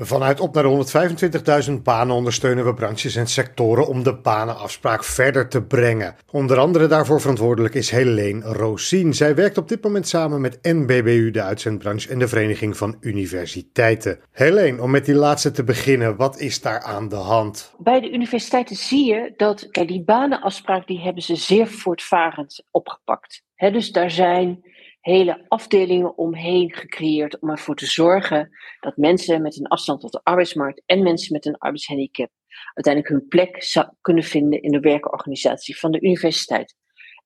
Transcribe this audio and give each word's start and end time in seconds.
Vanuit 0.00 0.40
op 0.40 0.54
naar 0.54 0.62
de 0.62 1.66
125.000 1.68 1.82
banen 1.82 2.16
ondersteunen 2.16 2.64
we 2.64 2.74
branches 2.74 3.16
en 3.16 3.26
sectoren 3.26 3.86
om 3.86 4.02
de 4.02 4.14
banenafspraak 4.14 5.04
verder 5.04 5.48
te 5.48 5.62
brengen. 5.62 6.14
Onder 6.30 6.58
andere 6.58 6.86
daarvoor 6.86 7.20
verantwoordelijk 7.20 7.74
is 7.74 7.90
Helene 7.90 8.44
Rosien. 8.44 9.14
Zij 9.14 9.34
werkt 9.34 9.58
op 9.58 9.68
dit 9.68 9.82
moment 9.82 10.08
samen 10.08 10.40
met 10.40 10.58
NBBU, 10.62 11.30
de 11.30 11.42
uitzendbranche 11.42 12.08
en 12.08 12.18
de 12.18 12.28
Vereniging 12.28 12.76
van 12.76 12.96
Universiteiten. 13.00 14.20
Helene, 14.32 14.82
om 14.82 14.90
met 14.90 15.04
die 15.04 15.14
laatste 15.14 15.50
te 15.50 15.64
beginnen, 15.64 16.16
wat 16.16 16.40
is 16.40 16.60
daar 16.60 16.82
aan 16.82 17.08
de 17.08 17.16
hand? 17.16 17.74
Bij 17.78 18.00
de 18.00 18.12
universiteiten 18.12 18.76
zie 18.76 19.06
je 19.06 19.32
dat, 19.36 19.70
kijk, 19.70 19.88
die 19.88 20.04
banenafspraak 20.04 20.86
die 20.86 21.00
hebben 21.00 21.22
ze 21.22 21.36
zeer 21.36 21.66
voortvarend 21.66 22.64
opgepakt. 22.70 23.42
He, 23.54 23.70
dus 23.70 23.92
daar 23.92 24.10
zijn 24.10 24.62
hele 25.00 25.44
afdelingen 25.48 26.16
omheen 26.16 26.74
gecreëerd 26.74 27.38
om 27.38 27.50
ervoor 27.50 27.76
te 27.76 27.86
zorgen 27.86 28.50
dat 28.80 28.96
mensen 28.96 29.42
met 29.42 29.58
een 29.58 29.66
afstand 29.66 30.00
tot 30.00 30.12
de 30.12 30.20
arbeidsmarkt 30.22 30.82
en 30.86 31.02
mensen 31.02 31.32
met 31.32 31.46
een 31.46 31.58
arbeidshandicap 31.58 32.30
uiteindelijk 32.74 33.14
hun 33.14 33.28
plek 33.28 33.86
kunnen 34.00 34.24
vinden 34.24 34.62
in 34.62 34.70
de 34.70 34.80
werkorganisatie 34.80 35.78
van 35.78 35.90
de 35.90 36.00
universiteit. 36.00 36.76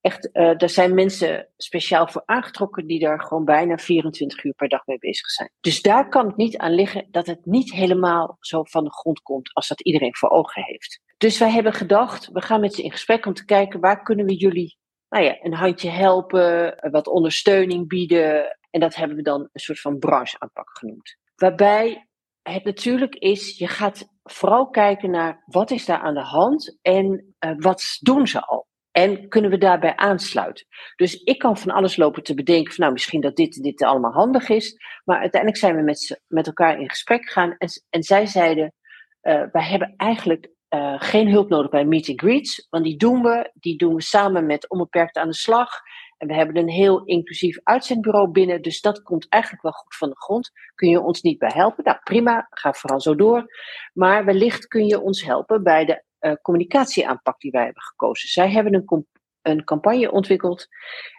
Echt, 0.00 0.28
uh, 0.32 0.56
daar 0.56 0.68
zijn 0.68 0.94
mensen 0.94 1.48
speciaal 1.56 2.08
voor 2.08 2.22
aangetrokken 2.24 2.86
die 2.86 3.00
daar 3.00 3.20
gewoon 3.20 3.44
bijna 3.44 3.78
24 3.78 4.44
uur 4.44 4.54
per 4.54 4.68
dag 4.68 4.86
mee 4.86 4.98
bezig 4.98 5.30
zijn. 5.30 5.50
Dus 5.60 5.82
daar 5.82 6.08
kan 6.08 6.26
het 6.26 6.36
niet 6.36 6.56
aan 6.56 6.74
liggen 6.74 7.06
dat 7.10 7.26
het 7.26 7.46
niet 7.46 7.72
helemaal 7.72 8.36
zo 8.40 8.62
van 8.64 8.84
de 8.84 8.92
grond 8.92 9.22
komt 9.22 9.54
als 9.54 9.68
dat 9.68 9.80
iedereen 9.80 10.16
voor 10.16 10.30
ogen 10.30 10.62
heeft. 10.62 11.00
Dus 11.18 11.38
wij 11.38 11.50
hebben 11.50 11.72
gedacht, 11.72 12.28
we 12.32 12.40
gaan 12.40 12.60
met 12.60 12.74
ze 12.74 12.82
in 12.82 12.90
gesprek 12.90 13.26
om 13.26 13.34
te 13.34 13.44
kijken 13.44 13.80
waar 13.80 14.02
kunnen 14.02 14.26
we 14.26 14.34
jullie 14.34 14.76
nou 15.12 15.24
ja, 15.24 15.36
een 15.40 15.54
handje 15.54 15.88
helpen, 15.90 16.76
wat 16.90 17.06
ondersteuning 17.06 17.88
bieden. 17.88 18.58
En 18.70 18.80
dat 18.80 18.94
hebben 18.94 19.16
we 19.16 19.22
dan 19.22 19.40
een 19.40 19.60
soort 19.60 19.80
van 19.80 19.98
brancheaanpak 19.98 20.78
genoemd. 20.78 21.16
Waarbij 21.34 22.08
het 22.42 22.64
natuurlijk 22.64 23.14
is, 23.14 23.58
je 23.58 23.68
gaat 23.68 24.08
vooral 24.22 24.70
kijken 24.70 25.10
naar 25.10 25.42
wat 25.46 25.70
is 25.70 25.84
daar 25.84 25.98
aan 25.98 26.14
de 26.14 26.24
hand 26.24 26.78
en 26.82 27.34
uh, 27.44 27.52
wat 27.56 27.98
doen 28.00 28.26
ze 28.26 28.40
al. 28.40 28.66
En 28.90 29.28
kunnen 29.28 29.50
we 29.50 29.58
daarbij 29.58 29.96
aansluiten? 29.96 30.66
Dus 30.96 31.22
ik 31.22 31.38
kan 31.38 31.56
van 31.56 31.70
alles 31.70 31.96
lopen 31.96 32.22
te 32.22 32.34
bedenken 32.34 32.72
van 32.72 32.80
nou 32.80 32.92
misschien 32.92 33.20
dat 33.20 33.36
dit 33.36 33.62
dit 33.62 33.82
allemaal 33.82 34.12
handig 34.12 34.48
is. 34.48 34.76
Maar 35.04 35.18
uiteindelijk 35.18 35.60
zijn 35.60 35.76
we 35.76 35.82
met, 35.82 36.22
met 36.26 36.46
elkaar 36.46 36.80
in 36.80 36.88
gesprek 36.88 37.24
gegaan 37.24 37.54
en, 37.58 37.68
en 37.90 38.02
zij 38.02 38.26
zeiden, 38.26 38.74
uh, 39.22 39.44
wij 39.52 39.64
hebben 39.64 39.94
eigenlijk 39.96 40.50
uh, 40.74 40.94
geen 40.98 41.28
hulp 41.28 41.48
nodig 41.48 41.70
bij 41.70 41.84
meet 41.84 42.08
and 42.08 42.20
greets, 42.20 42.66
want 42.70 42.84
die 42.84 42.96
doen 42.96 43.22
we. 43.22 43.50
Die 43.54 43.76
doen 43.76 43.94
we 43.94 44.02
samen 44.02 44.46
met 44.46 44.68
Onbeperkt 44.70 45.16
aan 45.16 45.28
de 45.28 45.34
Slag. 45.34 45.80
En 46.16 46.28
we 46.28 46.34
hebben 46.34 46.56
een 46.56 46.68
heel 46.68 47.04
inclusief 47.04 47.58
uitzendbureau 47.62 48.30
binnen, 48.30 48.62
dus 48.62 48.80
dat 48.80 49.02
komt 49.02 49.28
eigenlijk 49.28 49.62
wel 49.62 49.72
goed 49.72 49.96
van 49.96 50.08
de 50.08 50.16
grond. 50.16 50.50
Kun 50.74 50.88
je 50.88 51.00
ons 51.00 51.22
niet 51.22 51.38
bij 51.38 51.50
helpen? 51.54 51.84
Nou, 51.84 51.98
prima, 52.02 52.46
ga 52.50 52.72
vooral 52.72 53.00
zo 53.00 53.14
door. 53.14 53.46
Maar 53.92 54.24
wellicht 54.24 54.66
kun 54.66 54.86
je 54.86 55.00
ons 55.00 55.24
helpen 55.24 55.62
bij 55.62 55.84
de 55.84 56.04
uh, 56.20 56.32
communicatieaanpak 56.42 57.40
die 57.40 57.50
wij 57.50 57.64
hebben 57.64 57.82
gekozen. 57.82 58.28
Zij 58.28 58.50
hebben 58.50 58.74
een, 58.74 59.06
een 59.42 59.64
campagne 59.64 60.12
ontwikkeld 60.12 60.66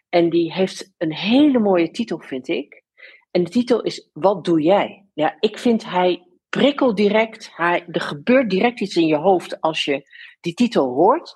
en 0.10 0.30
die 0.30 0.54
heeft 0.54 0.94
een 0.98 1.14
hele 1.14 1.60
mooie 1.60 1.92
titel, 1.92 2.20
vind 2.20 2.48
ik. 2.48 2.84
En 3.32 3.44
de 3.44 3.50
titel 3.50 3.82
is 3.82 4.10
Wat 4.14 4.45
doe 4.45 4.62
jij? 4.62 5.06
Ja, 5.14 5.38
ik 5.40 5.58
vind 5.58 5.86
hij 5.86 6.28
prikkel 6.58 6.96
direct. 6.96 7.52
Hij, 7.56 7.86
er 7.88 8.02
gebeurt 8.02 8.50
direct 8.50 8.82
iets 8.82 8.96
in 8.96 9.08
je 9.08 9.16
hoofd 9.16 9.62
als 9.62 9.86
je 9.86 10.09
die 10.40 10.54
titel 10.54 10.94
hoort. 10.94 11.36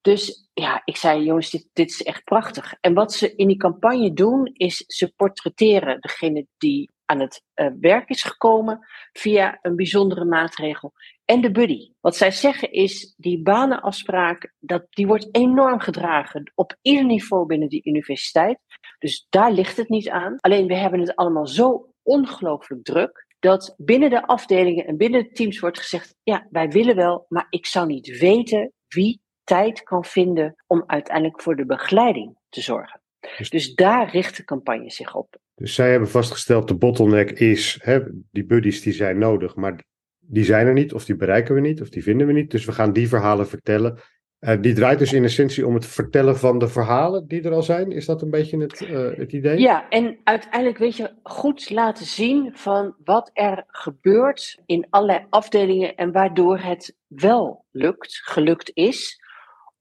Dus 0.00 0.48
ja, 0.54 0.82
ik 0.84 0.96
zei, 0.96 1.24
jongens, 1.24 1.50
dit, 1.50 1.68
dit 1.72 1.90
is 1.90 2.02
echt 2.02 2.24
prachtig. 2.24 2.74
En 2.80 2.94
wat 2.94 3.12
ze 3.12 3.34
in 3.34 3.46
die 3.46 3.56
campagne 3.56 4.12
doen, 4.12 4.50
is 4.52 4.76
ze 4.76 5.12
portretteren 5.16 6.00
degene 6.00 6.46
die 6.58 6.90
aan 7.04 7.20
het 7.20 7.42
uh, 7.54 7.66
werk 7.80 8.08
is 8.08 8.22
gekomen 8.22 8.86
via 9.12 9.58
een 9.62 9.76
bijzondere 9.76 10.24
maatregel. 10.24 10.92
En 11.24 11.40
de 11.40 11.50
buddy. 11.50 11.92
Wat 12.00 12.16
zij 12.16 12.30
zeggen 12.30 12.72
is, 12.72 13.14
die 13.16 13.42
banenafspraak, 13.42 14.52
dat, 14.58 14.86
die 14.90 15.06
wordt 15.06 15.28
enorm 15.30 15.80
gedragen 15.80 16.52
op 16.54 16.76
ieder 16.82 17.04
niveau 17.04 17.46
binnen 17.46 17.68
die 17.68 17.84
universiteit. 17.84 18.58
Dus 18.98 19.26
daar 19.28 19.52
ligt 19.52 19.76
het 19.76 19.88
niet 19.88 20.08
aan. 20.08 20.36
Alleen 20.40 20.66
we 20.66 20.76
hebben 20.76 21.00
het 21.00 21.16
allemaal 21.16 21.46
zo 21.46 21.92
ongelooflijk 22.02 22.84
druk 22.84 23.26
dat 23.38 23.74
binnen 23.76 24.10
de 24.10 24.26
afdelingen 24.26 24.86
en 24.86 24.96
binnen 24.96 25.22
de 25.22 25.30
teams 25.30 25.60
wordt 25.60 25.78
gezegd: 25.78 26.14
ja, 26.22 26.46
wij 26.50 26.68
willen 26.68 26.96
wel, 26.96 27.26
maar 27.28 27.46
ik 27.50 27.66
zou 27.66 27.86
niet 27.86 28.18
weten 28.18 28.72
wie 28.88 29.20
tijd 29.44 29.82
kan 29.82 30.04
vinden 30.04 30.54
om 30.66 30.84
uiteindelijk 30.86 31.42
voor 31.42 31.56
de 31.56 31.66
begeleiding 31.66 32.36
te 32.48 32.60
zorgen. 32.60 33.00
Dus, 33.36 33.50
dus 33.50 33.74
daar 33.74 34.10
richt 34.10 34.36
de 34.36 34.44
campagne 34.44 34.90
zich 34.90 35.14
op. 35.14 35.36
Dus 35.54 35.74
zij 35.74 35.90
hebben 35.90 36.08
vastgesteld: 36.08 36.68
de 36.68 36.76
bottleneck 36.76 37.30
is, 37.30 37.78
hè, 37.82 38.00
die 38.30 38.44
buddies 38.44 38.82
die 38.82 38.92
zijn 38.92 39.18
nodig, 39.18 39.56
maar 39.56 39.84
die 40.18 40.44
zijn 40.44 40.66
er 40.66 40.72
niet, 40.72 40.92
of 40.92 41.04
die 41.04 41.16
bereiken 41.16 41.54
we 41.54 41.60
niet, 41.60 41.80
of 41.80 41.88
die 41.88 42.02
vinden 42.02 42.26
we 42.26 42.32
niet. 42.32 42.50
Dus 42.50 42.64
we 42.64 42.72
gaan 42.72 42.92
die 42.92 43.08
verhalen 43.08 43.48
vertellen. 43.48 43.98
Uh, 44.40 44.54
die 44.60 44.74
draait 44.74 44.98
dus 44.98 45.12
in 45.12 45.24
essentie 45.24 45.66
om 45.66 45.74
het 45.74 45.86
vertellen 45.86 46.38
van 46.38 46.58
de 46.58 46.68
verhalen 46.68 47.26
die 47.26 47.42
er 47.42 47.52
al 47.52 47.62
zijn. 47.62 47.90
Is 47.90 48.06
dat 48.06 48.22
een 48.22 48.30
beetje 48.30 48.58
het, 48.58 48.80
uh, 48.80 49.16
het 49.16 49.32
idee? 49.32 49.58
Ja, 49.58 49.88
en 49.88 50.18
uiteindelijk 50.24 50.78
weet 50.78 50.96
je 50.96 51.10
goed 51.22 51.70
laten 51.70 52.06
zien 52.06 52.50
van 52.54 52.94
wat 53.04 53.30
er 53.32 53.64
gebeurt 53.66 54.58
in 54.66 54.86
allerlei 54.90 55.26
afdelingen 55.30 55.94
en 55.94 56.12
waardoor 56.12 56.58
het 56.58 56.96
wel 57.06 57.64
lukt, 57.70 58.20
gelukt 58.24 58.70
is, 58.74 59.20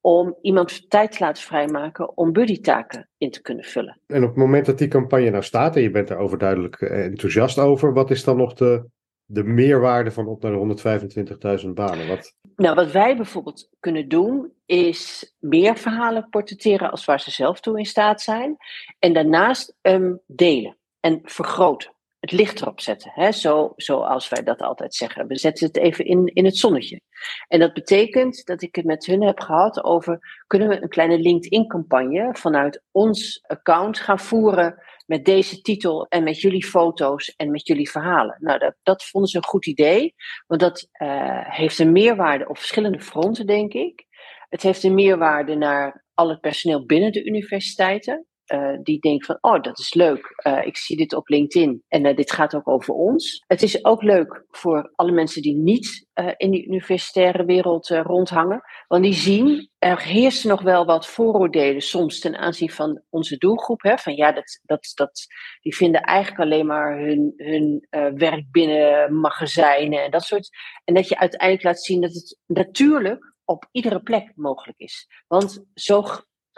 om 0.01 0.35
iemand 0.41 0.89
tijd 0.89 1.11
te 1.11 1.17
laten 1.19 1.43
vrijmaken 1.43 2.17
om 2.17 2.33
buddytaken 2.33 3.09
in 3.17 3.31
te 3.31 3.41
kunnen 3.41 3.65
vullen. 3.65 3.99
En 4.05 4.23
op 4.23 4.29
het 4.29 4.37
moment 4.37 4.65
dat 4.65 4.77
die 4.77 4.87
campagne 4.87 5.29
nou 5.29 5.43
staat 5.43 5.75
en 5.75 5.81
je 5.81 5.91
bent 5.91 6.09
er 6.09 6.17
overduidelijk 6.17 6.81
eh, 6.81 7.05
enthousiast 7.05 7.59
over, 7.59 7.93
wat 7.93 8.11
is 8.11 8.23
dan 8.23 8.37
nog 8.37 8.53
de, 8.53 8.85
de 9.29 9.43
meerwaarde 9.43 10.11
van 10.11 10.27
op 10.27 10.41
naar 10.41 10.51
de 10.51 11.61
125.000 11.63 11.69
banen? 11.69 12.07
Wat... 12.07 12.35
Nou, 12.55 12.75
wat 12.75 12.91
wij 12.91 13.15
bijvoorbeeld 13.15 13.69
kunnen 13.79 14.07
doen, 14.07 14.53
is 14.65 15.33
meer 15.39 15.77
verhalen 15.77 16.29
portretteren 16.29 16.91
als 16.91 17.05
waar 17.05 17.19
ze 17.19 17.31
zelf 17.31 17.59
toe 17.59 17.77
in 17.77 17.85
staat 17.85 18.21
zijn. 18.21 18.57
En 18.99 19.13
daarnaast 19.13 19.77
um, 19.81 20.21
delen 20.25 20.77
en 20.99 21.19
vergroten. 21.23 21.95
Het 22.19 22.31
licht 22.31 22.61
erop 22.61 22.81
zetten. 22.81 23.11
Hè? 23.13 23.31
Zo, 23.31 23.73
zoals 23.75 24.29
wij 24.29 24.43
dat 24.43 24.61
altijd 24.61 24.95
zeggen. 24.95 25.27
We 25.27 25.37
zetten 25.37 25.67
het 25.67 25.77
even 25.77 26.05
in, 26.05 26.25
in 26.25 26.45
het 26.45 26.57
zonnetje. 26.57 27.01
En 27.47 27.59
dat 27.59 27.73
betekent 27.73 28.45
dat 28.45 28.61
ik 28.61 28.75
het 28.75 28.85
met 28.85 29.05
hun 29.05 29.23
heb 29.23 29.39
gehad 29.39 29.83
over: 29.83 30.43
kunnen 30.47 30.67
we 30.67 30.81
een 30.81 30.89
kleine 30.89 31.19
LinkedIn-campagne 31.19 32.29
vanuit 32.31 32.83
ons 32.91 33.43
account 33.47 33.99
gaan 33.99 34.19
voeren 34.19 34.83
met 35.07 35.25
deze 35.25 35.61
titel 35.61 36.05
en 36.07 36.23
met 36.23 36.41
jullie 36.41 36.65
foto's 36.65 37.33
en 37.35 37.51
met 37.51 37.67
jullie 37.67 37.89
verhalen. 37.89 38.37
Nou, 38.39 38.59
dat, 38.59 38.75
dat 38.83 39.03
vonden 39.03 39.29
ze 39.29 39.37
een 39.37 39.43
goed 39.43 39.65
idee, 39.65 40.13
want 40.47 40.61
dat 40.61 40.87
uh, 41.01 41.49
heeft 41.49 41.79
een 41.79 41.91
meerwaarde 41.91 42.47
op 42.47 42.57
verschillende 42.57 43.01
fronten, 43.01 43.45
denk 43.45 43.73
ik. 43.73 44.05
Het 44.49 44.61
heeft 44.61 44.83
een 44.83 44.93
meerwaarde 44.93 45.55
naar 45.55 46.05
al 46.13 46.29
het 46.29 46.39
personeel 46.39 46.85
binnen 46.85 47.11
de 47.11 47.25
universiteiten. 47.25 48.27
Uh, 48.53 48.77
die 48.83 48.99
denkt 48.99 49.25
van, 49.25 49.37
oh, 49.41 49.61
dat 49.61 49.79
is 49.79 49.93
leuk. 49.93 50.41
Uh, 50.47 50.65
ik 50.65 50.77
zie 50.77 50.97
dit 50.97 51.13
op 51.13 51.27
LinkedIn 51.27 51.83
en 51.87 52.05
uh, 52.05 52.15
dit 52.15 52.31
gaat 52.31 52.55
ook 52.55 52.67
over 52.67 52.93
ons. 52.93 53.43
Het 53.47 53.61
is 53.61 53.85
ook 53.85 54.03
leuk 54.03 54.45
voor 54.49 54.91
alle 54.95 55.11
mensen 55.11 55.41
die 55.41 55.55
niet 55.55 56.05
in 56.37 56.51
die 56.51 56.67
universitaire 56.67 57.45
wereld 57.45 57.87
rondhangen. 57.87 58.61
Want 58.87 59.03
die 59.03 59.13
zien, 59.13 59.69
er 59.77 60.01
heersen 60.01 60.49
nog 60.49 60.61
wel 60.61 60.85
wat 60.85 61.07
vooroordelen 61.07 61.81
soms 61.81 62.19
ten 62.19 62.37
aanzien 62.37 62.69
van 62.71 63.01
onze 63.09 63.37
doelgroep. 63.37 63.81
Hè? 63.81 63.97
Van 63.97 64.15
ja, 64.15 64.31
dat, 64.31 64.59
dat, 64.63 64.91
dat, 64.93 65.25
die 65.61 65.75
vinden 65.75 66.01
eigenlijk 66.01 66.39
alleen 66.39 66.65
maar 66.65 66.99
hun, 66.99 67.33
hun 67.35 67.87
werk 68.17 68.51
binnen 68.51 69.19
magazijnen 69.19 70.03
en 70.03 70.11
dat 70.11 70.23
soort. 70.23 70.49
En 70.83 70.93
dat 70.93 71.07
je 71.07 71.17
uiteindelijk 71.17 71.63
laat 71.63 71.83
zien 71.83 72.01
dat 72.01 72.13
het 72.13 72.37
natuurlijk 72.45 73.33
op 73.45 73.67
iedere 73.71 74.01
plek 74.01 74.31
mogelijk 74.35 74.79
is. 74.79 75.07
Want 75.27 75.65
zo 75.73 76.03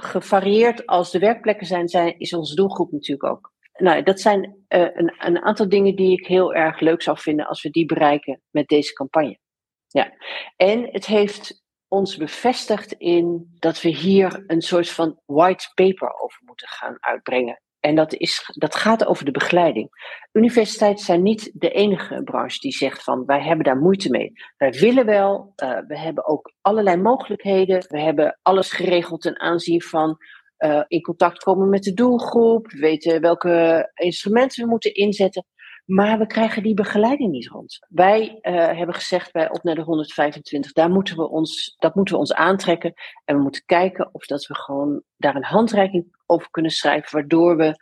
gevarieerd 0.02 0.86
als 0.86 1.12
de 1.12 1.20
werkplekken 1.20 1.68
zijn, 1.68 1.88
zijn 1.88 2.20
is 2.20 2.34
onze 2.34 2.56
doelgroep 2.56 2.92
natuurlijk 2.92 3.24
ook. 3.24 3.52
Nou, 3.74 4.04
dat 4.04 4.20
zijn 4.20 4.44
uh, 4.44 4.80
een, 4.94 5.16
een, 5.18 5.42
aantal 5.42 5.70
dingen 5.70 5.96
die 5.96 6.12
ik 6.20 6.28
heel 6.28 6.54
erg 6.54 6.80
leuk 6.80 7.02
zou 7.02 7.20
vinden 7.20 7.48
als 7.48 7.62
we 7.62 7.70
die 7.70 7.86
bereiken 7.86 8.42
met 8.50 8.68
deze 8.68 8.94
campagne. 8.94 9.40
Ja. 9.88 10.14
En 10.56 10.90
het 10.92 11.06
heeft 11.06 11.64
ons 11.88 12.18
bevestigd 12.18 12.92
in 12.92 13.56
dat 13.60 13.82
we 13.82 13.90
hier 13.90 14.44
een 14.48 14.62
soort 14.62 14.90
van 14.90 15.22
white 15.26 15.72
paper 15.74 16.22
over 16.22 16.42
moeten 16.46 16.68
gaan 16.68 16.98
uitbrengen. 17.00 17.62
En 17.80 17.96
dat, 17.96 18.14
is, 18.14 18.52
dat 18.54 18.76
gaat 18.76 19.06
over 19.06 19.26
de 19.26 19.32
begeleiding. 19.32 19.90
Universiteiten 20.32 21.06
zijn 21.06 21.24
niet 21.24 21.52
de 21.54 21.70
enige 21.70 22.22
branche 22.24 22.60
die 22.60 22.72
zegt 22.72 23.04
van 23.04 23.26
wij 23.26 23.42
hebben 23.42 23.66
daar 23.66 23.78
moeite 23.78 24.10
mee. 24.10 24.32
Wij 24.58 24.72
willen 24.72 25.06
wel, 25.06 25.54
uh, 25.64 25.80
we 25.88 26.00
hebben 26.00 26.28
ook 26.28 26.54
allerlei 26.62 26.98
mogelijkheden. 26.98 27.86
We 27.88 28.02
hebben 28.02 28.40
alles 28.42 28.72
geregeld 28.72 29.22
ten 29.22 29.40
aanzien 29.40 29.82
van 29.82 30.18
uh, 30.60 30.84
in 30.88 31.02
contact 31.02 31.44
komen 31.44 31.70
met 31.70 31.84
de 31.84 31.94
doelgroep. 31.94 32.72
We 32.72 32.80
weten 32.80 33.22
welke 33.22 33.92
instrumenten 33.94 34.64
we 34.64 34.70
moeten 34.70 34.94
inzetten. 34.94 35.46
Maar 35.90 36.18
we 36.18 36.28
krijgen 36.28 36.64
die 36.64 36.74
begeleiding 36.74 37.32
niet 37.32 37.48
rond. 37.48 37.80
Wij 37.88 38.40
uh, 38.42 38.54
hebben 38.54 38.96
gezegd 38.96 39.32
bij 39.32 39.50
op 39.50 39.64
naar 39.64 39.76
de 39.76 39.82
125, 39.82 40.72
daar 40.72 40.90
moeten 40.90 41.16
we 41.16 41.30
ons, 41.30 41.76
dat 41.78 41.96
moeten 41.96 42.14
we 42.14 42.20
ons 42.20 42.34
aantrekken. 42.34 42.94
En 43.26 43.36
we 43.36 43.42
moeten 43.42 43.66
kijken 43.66 44.10
of 44.12 44.26
dat 44.26 44.48
we 44.48 44.56
gewoon 44.56 45.02
daar 45.18 45.36
een 45.36 45.44
handreiking 45.44 46.16
over 46.26 46.50
kunnen 46.52 46.72
schrijven, 46.72 47.12
waardoor 47.12 47.58
we 47.58 47.76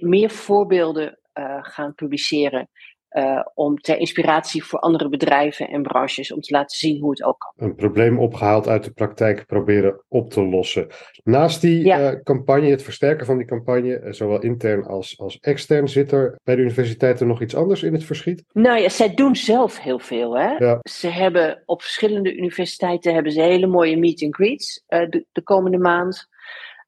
meer 0.00 0.30
voorbeelden 0.30 1.18
uh, 1.34 1.58
gaan 1.60 1.94
publiceren. 1.94 2.68
Uh, 3.12 3.40
om 3.54 3.76
ter 3.76 3.98
inspiratie 3.98 4.64
voor 4.64 4.78
andere 4.78 5.08
bedrijven 5.08 5.68
en 5.68 5.82
branches 5.82 6.32
om 6.32 6.40
te 6.40 6.52
laten 6.52 6.78
zien 6.78 7.00
hoe 7.00 7.10
het 7.10 7.22
ook 7.22 7.38
kan. 7.38 7.68
Een 7.68 7.74
probleem 7.74 8.18
opgehaald 8.18 8.68
uit 8.68 8.84
de 8.84 8.90
praktijk 8.90 9.46
proberen 9.46 10.04
op 10.08 10.30
te 10.30 10.42
lossen. 10.42 10.86
Naast 11.24 11.60
die 11.60 11.84
ja. 11.84 12.12
uh, 12.12 12.22
campagne, 12.22 12.70
het 12.70 12.82
versterken 12.82 13.26
van 13.26 13.36
die 13.36 13.46
campagne, 13.46 14.00
uh, 14.00 14.12
zowel 14.12 14.40
intern 14.40 14.84
als, 14.84 15.18
als 15.18 15.38
extern, 15.38 15.88
zit 15.88 16.12
er 16.12 16.38
bij 16.44 16.56
de 16.56 16.62
universiteiten 16.62 17.26
nog 17.26 17.42
iets 17.42 17.54
anders 17.54 17.82
in 17.82 17.92
het 17.92 18.04
verschiet? 18.04 18.44
Nou 18.52 18.80
ja, 18.80 18.88
zij 18.88 19.14
doen 19.14 19.36
zelf 19.36 19.78
heel 19.78 19.98
veel. 19.98 20.38
Hè? 20.38 20.50
Ja. 20.50 20.78
Ze 20.82 21.08
hebben 21.08 21.62
op 21.66 21.82
verschillende 21.82 22.36
universiteiten 22.36 23.14
hebben 23.14 23.32
ze 23.32 23.40
hele 23.40 23.66
mooie 23.66 23.96
meet 23.96 24.22
and 24.22 24.34
greets 24.34 24.84
de, 24.86 25.26
de 25.32 25.42
komende 25.42 25.78
maand. 25.78 26.28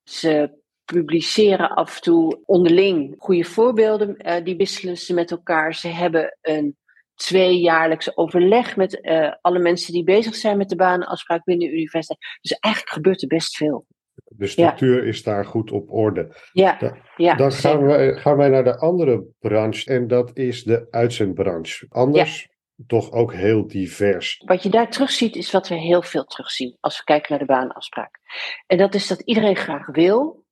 Ze 0.05 0.63
publiceren 0.85 1.71
af 1.71 1.95
en 1.95 2.03
toe 2.03 2.41
onderling 2.45 3.15
goede 3.19 3.45
voorbeelden. 3.45 4.17
Uh, 4.27 4.45
die 4.45 4.57
wisselen 4.57 4.97
ze 4.97 5.15
met 5.15 5.31
elkaar. 5.31 5.75
Ze 5.75 5.89
hebben 5.89 6.39
een 6.43 6.77
tweejaarlijks 7.15 8.17
overleg 8.17 8.77
met 8.77 8.99
uh, 9.03 9.33
alle 9.41 9.59
mensen 9.59 9.93
die 9.93 10.05
bezig 10.05 10.35
zijn 10.35 10.57
met 10.57 10.69
de 10.69 10.77
banenafspraak 10.77 11.45
binnen 11.45 11.69
de 11.69 11.75
universiteit. 11.75 12.21
Dus 12.41 12.53
eigenlijk 12.53 12.95
gebeurt 12.95 13.23
er 13.23 13.29
best 13.29 13.57
veel. 13.57 13.87
De 14.25 14.47
structuur 14.47 15.05
is 15.05 15.23
daar 15.23 15.45
goed 15.45 15.71
op 15.71 15.91
orde. 15.91 16.37
Ja, 16.53 16.79
da 16.79 16.97
ja 17.17 17.35
dan 17.35 17.53
gaan 17.53 17.85
wij, 17.85 18.17
gaan 18.17 18.37
wij 18.37 18.49
naar 18.49 18.65
de 18.65 18.79
andere 18.79 19.25
branche 19.39 19.91
en 19.91 20.09
dat 20.09 20.31
is 20.37 20.65
de 20.65 20.87
uitzendbranche. 20.91 21.87
Anders 21.89 22.49
toch 22.87 23.13
ook 23.13 23.33
heel 23.33 23.67
divers. 23.67 24.43
Wat 24.45 24.63
je 24.63 24.69
daar 24.69 24.91
terugziet 24.91 25.37
is 25.37 25.51
wat 25.51 25.69
we 25.69 25.75
heel 25.75 26.03
veel 26.03 26.25
terugzien 26.25 26.77
als 26.81 26.99
we 26.99 27.05
kijken 27.05 27.27
naar 27.31 27.47
de 27.47 27.53
banenafspraak. 27.53 28.19
En 28.67 28.79
dat 28.79 28.95
is 28.95 29.07
dat 29.07 29.21
iedereen 29.21 29.57
graag 29.57 29.87
wil, 29.87 30.44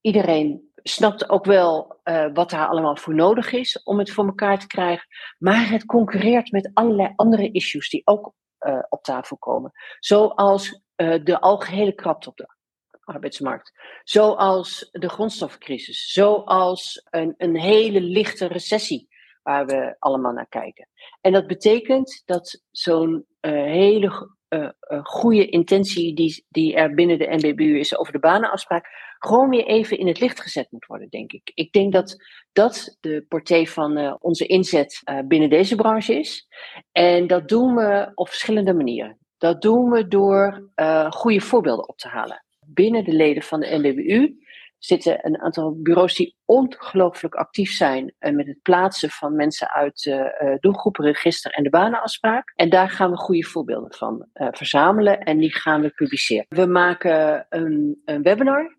iedereen 0.00 0.70
snapt 0.82 1.28
ook 1.28 1.44
wel 1.44 2.00
uh, 2.04 2.26
wat 2.32 2.50
daar 2.50 2.68
allemaal 2.68 2.96
voor 2.96 3.14
nodig 3.14 3.52
is 3.52 3.82
om 3.82 3.98
het 3.98 4.10
voor 4.10 4.26
elkaar 4.26 4.58
te 4.58 4.66
krijgen. 4.66 5.06
Maar 5.38 5.70
het 5.70 5.84
concurreert 5.84 6.50
met 6.50 6.70
allerlei 6.74 7.12
andere 7.16 7.50
issues 7.50 7.88
die 7.88 8.02
ook 8.04 8.32
uh, 8.60 8.78
op 8.88 9.02
tafel 9.02 9.36
komen. 9.36 9.72
Zoals 9.98 10.82
uh, 10.96 11.24
de 11.24 11.40
algehele 11.40 11.94
krapte 11.94 12.28
op 12.28 12.36
de 12.36 12.54
arbeidsmarkt. 13.00 13.72
Zoals 14.04 14.88
de 14.90 15.08
grondstoffencrisis. 15.08 16.12
Zoals 16.12 17.06
een, 17.10 17.34
een 17.36 17.56
hele 17.56 18.00
lichte 18.00 18.46
recessie 18.46 19.08
waar 19.42 19.66
we 19.66 19.96
allemaal 19.98 20.32
naar 20.32 20.48
kijken. 20.48 20.88
En 21.20 21.32
dat 21.32 21.46
betekent 21.46 22.22
dat 22.24 22.62
zo'n 22.70 23.26
hele 23.40 24.38
uh, 24.54 24.60
uh, 24.60 25.00
goede 25.02 25.48
intentie 25.48 26.14
die, 26.14 26.46
die 26.48 26.74
er 26.74 26.94
binnen 26.94 27.18
de 27.18 27.36
NBBU 27.36 27.78
is 27.78 27.96
over 27.96 28.12
de 28.12 28.18
banenafspraak, 28.18 28.86
gewoon 29.18 29.48
weer 29.48 29.64
even 29.64 29.98
in 29.98 30.06
het 30.06 30.20
licht 30.20 30.40
gezet 30.40 30.66
moet 30.70 30.86
worden, 30.86 31.08
denk 31.08 31.32
ik. 31.32 31.50
Ik 31.54 31.72
denk 31.72 31.92
dat 31.92 32.16
dat 32.52 32.96
de 33.00 33.24
portée 33.28 33.70
van 33.70 33.98
uh, 33.98 34.14
onze 34.20 34.46
inzet 34.46 35.02
binnen 35.24 35.50
deze 35.50 35.76
branche 35.76 36.18
is. 36.18 36.48
En 36.92 37.26
dat 37.26 37.48
doen 37.48 37.74
we 37.74 38.10
op 38.14 38.28
verschillende 38.28 38.74
manieren. 38.74 39.18
Dat 39.38 39.62
doen 39.62 39.90
we 39.90 40.08
door 40.08 40.70
goede 41.10 41.40
voorbeelden 41.40 41.88
op 41.88 41.98
te 41.98 42.08
halen. 42.08 42.44
Binnen 42.66 43.04
de 43.04 43.12
leden 43.12 43.42
van 43.42 43.60
de 43.60 43.78
NBBU 43.78 44.34
zitten 44.80 45.26
een 45.26 45.40
aantal 45.40 45.76
bureaus 45.82 46.16
die 46.16 46.36
ongelooflijk 46.44 47.34
actief 47.34 47.70
zijn 47.70 48.14
uh, 48.20 48.34
met 48.34 48.46
het 48.46 48.62
plaatsen 48.62 49.10
van 49.10 49.36
mensen 49.36 49.70
uit 49.70 50.04
uh, 50.04 50.54
doelgroepenregister 50.60 51.50
en 51.50 51.62
de 51.62 51.70
banenafspraak. 51.70 52.52
En 52.56 52.70
daar 52.70 52.90
gaan 52.90 53.10
we 53.10 53.16
goede 53.16 53.44
voorbeelden 53.44 53.94
van 53.94 54.26
verzamelen 54.32 55.20
en 55.20 55.38
die 55.38 55.54
gaan 55.54 55.80
we 55.80 55.90
publiceren. 55.90 56.46
We 56.48 56.66
maken 56.66 57.46
een, 57.48 58.00
een 58.04 58.22
webinar. 58.22 58.76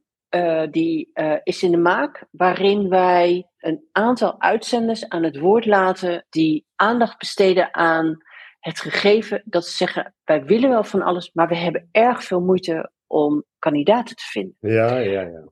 die 0.71 1.11
is 1.43 1.63
in 1.63 1.71
de 1.71 1.77
maak, 1.77 2.25
waarin 2.31 2.89
wij 2.89 3.47
een 3.57 3.87
aantal 3.91 4.41
uitzenders 4.41 5.09
aan 5.09 5.23
het 5.23 5.37
woord 5.37 5.65
laten 5.65 6.25
die 6.29 6.65
aandacht 6.75 7.17
besteden 7.17 7.73
aan 7.73 8.17
het 8.59 8.79
gegeven 8.79 9.41
dat 9.45 9.65
ze 9.65 9.75
zeggen: 9.75 10.15
wij 10.23 10.43
willen 10.43 10.69
wel 10.69 10.83
van 10.83 11.01
alles, 11.01 11.31
maar 11.33 11.47
we 11.47 11.55
hebben 11.55 11.89
erg 11.91 12.23
veel 12.23 12.41
moeite 12.41 12.91
om 13.07 13.43
kandidaten 13.59 14.15
te 14.15 14.23
vinden. 14.23 14.55
Ja, 14.59 14.97
ja, 14.97 15.21
ja. 15.21 15.43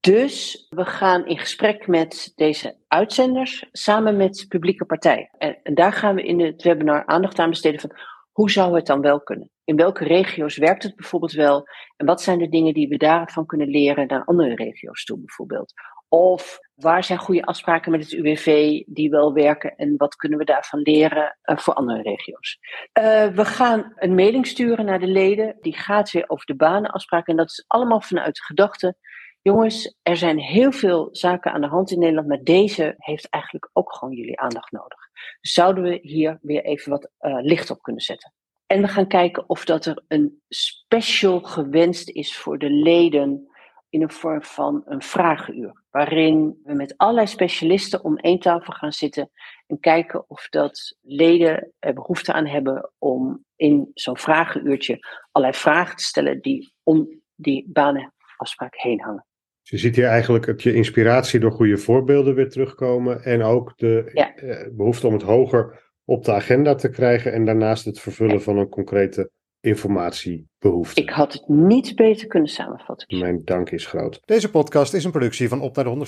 Dus 0.00 0.66
we 0.68 0.84
gaan 0.84 1.26
in 1.26 1.38
gesprek 1.38 1.86
met 1.86 2.32
deze 2.36 2.76
uitzenders 2.88 3.64
samen 3.72 4.16
met 4.16 4.46
publieke 4.48 4.84
partijen. 4.84 5.30
En, 5.38 5.58
daar 5.62 5.92
gaan 5.92 6.14
we 6.14 6.22
in 6.22 6.40
het 6.40 6.62
webinar 6.62 7.06
aandacht 7.06 7.38
aan 7.38 7.50
besteden 7.50 7.80
van 7.80 7.96
hoe 8.32 8.50
zou 8.50 8.74
het 8.74 8.86
dan 8.86 9.00
wel 9.00 9.20
kunnen? 9.20 9.50
In 9.64 9.76
welke 9.76 10.04
regio's 10.04 10.56
werkt 10.56 10.82
het 10.82 10.96
bijvoorbeeld 10.96 11.32
wel? 11.32 11.66
En 11.96 12.06
wat 12.06 12.22
zijn 12.22 12.38
de 12.38 12.48
dingen 12.48 12.74
die 12.74 12.88
we 12.88 12.96
daarvan 12.96 13.46
kunnen 13.46 13.68
leren 13.68 14.06
naar 14.06 14.24
andere 14.24 14.54
regio's 14.54 15.04
toe 15.04 15.18
bijvoorbeeld? 15.18 15.72
Of 16.08 16.58
waar 16.74 17.04
zijn 17.04 17.18
goede 17.18 17.44
afspraken 17.44 17.90
met 17.90 18.00
het 18.00 18.12
UWV 18.12 18.80
die 18.86 19.10
wel 19.10 19.32
werken 19.32 19.76
en 19.76 19.96
wat 19.96 20.16
kunnen 20.16 20.38
we 20.38 20.44
daarvan 20.44 20.80
leren 20.80 21.38
uh, 21.44 21.56
voor 21.56 21.74
andere 21.74 22.02
regio's? 22.02 22.58
Uh, 22.98 23.26
we 23.26 23.44
gaan 23.44 23.92
een 23.96 24.14
mailing 24.14 24.46
sturen 24.46 24.84
naar 24.84 25.00
de 25.00 25.06
leden, 25.06 25.56
die 25.60 25.76
gaat 25.76 26.10
weer 26.10 26.24
over 26.26 26.46
de 26.46 26.56
banenafspraken. 26.56 27.32
En 27.32 27.36
dat 27.36 27.50
is 27.50 27.64
allemaal 27.66 28.00
vanuit 28.00 28.34
de 28.34 28.42
gedachte 28.42 28.96
Jongens, 29.42 29.96
er 30.02 30.16
zijn 30.16 30.38
heel 30.38 30.72
veel 30.72 31.08
zaken 31.12 31.52
aan 31.52 31.60
de 31.60 31.66
hand 31.66 31.90
in 31.90 31.98
Nederland, 31.98 32.28
maar 32.28 32.42
deze 32.42 32.94
heeft 32.96 33.28
eigenlijk 33.28 33.70
ook 33.72 33.94
gewoon 33.94 34.14
jullie 34.14 34.40
aandacht 34.40 34.72
nodig. 34.72 34.98
Dus 35.40 35.52
zouden 35.52 35.84
we 35.84 35.98
hier 36.02 36.38
weer 36.42 36.64
even 36.64 36.90
wat 36.90 37.10
uh, 37.20 37.38
licht 37.40 37.70
op 37.70 37.82
kunnen 37.82 38.02
zetten? 38.02 38.34
En 38.66 38.80
we 38.80 38.88
gaan 38.88 39.06
kijken 39.06 39.48
of 39.48 39.64
dat 39.64 39.86
er 39.86 40.04
een 40.08 40.42
special 40.48 41.40
gewenst 41.40 42.08
is 42.08 42.36
voor 42.36 42.58
de 42.58 42.70
leden 42.70 43.50
in 43.88 44.02
een 44.02 44.10
vorm 44.10 44.42
van 44.42 44.82
een 44.84 45.02
vragenuur. 45.02 45.82
Waarin 45.90 46.60
we 46.64 46.74
met 46.74 46.94
allerlei 46.96 47.26
specialisten 47.26 48.04
om 48.04 48.16
één 48.16 48.38
tafel 48.38 48.72
gaan 48.72 48.92
zitten 48.92 49.30
en 49.66 49.80
kijken 49.80 50.30
of 50.30 50.48
dat 50.48 50.96
leden 51.00 51.72
er 51.78 51.94
behoefte 51.94 52.32
aan 52.32 52.46
hebben 52.46 52.92
om 52.98 53.44
in 53.56 53.90
zo'n 53.94 54.18
vragenuurtje 54.18 54.98
allerlei 55.32 55.60
vragen 55.60 55.96
te 55.96 56.04
stellen 56.04 56.40
die 56.40 56.72
om 56.82 57.22
die 57.34 57.64
banenafspraak 57.68 58.76
heen 58.76 59.00
hangen. 59.00 59.24
Je 59.70 59.78
ziet 59.78 59.96
hier 59.96 60.06
eigenlijk 60.06 60.46
het 60.46 60.62
je 60.62 60.74
inspiratie 60.74 61.40
door 61.40 61.52
goede 61.52 61.76
voorbeelden 61.76 62.34
weer 62.34 62.48
terugkomen. 62.48 63.22
En 63.22 63.42
ook 63.42 63.72
de 63.76 64.04
eh, 64.04 64.66
behoefte 64.72 65.06
om 65.06 65.12
het 65.12 65.22
hoger 65.22 65.92
op 66.04 66.24
de 66.24 66.32
agenda 66.32 66.74
te 66.74 66.90
krijgen. 66.90 67.32
En 67.32 67.44
daarnaast 67.44 67.84
het 67.84 68.00
vervullen 68.00 68.42
van 68.42 68.58
een 68.58 68.68
concrete 68.68 69.30
informatiebehoefte. 69.60 71.00
Ik 71.00 71.10
had 71.10 71.32
het 71.32 71.48
niet 71.48 71.96
beter 71.96 72.26
kunnen 72.26 72.48
samenvatten. 72.48 73.18
Mijn 73.18 73.44
dank 73.44 73.70
is 73.70 73.86
groot. 73.86 74.20
Deze 74.24 74.50
podcast 74.50 74.94
is 74.94 75.04
een 75.04 75.10
productie 75.10 75.48
van 75.48 75.60
Op 75.60 75.76
naar 75.76 75.84
de 75.84 76.06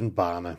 125.000 0.00 0.04
banen. 0.14 0.58